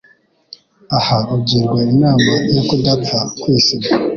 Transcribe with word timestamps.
Aha 0.97 1.17
ugirwa 1.35 1.79
inama 1.93 2.31
yo 2.55 2.61
kudapfa 2.67 3.19
kwisiga 3.41 3.87